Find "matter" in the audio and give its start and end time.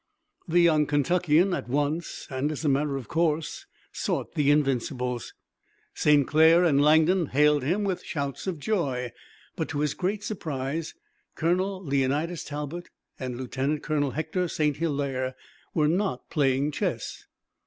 2.67-2.97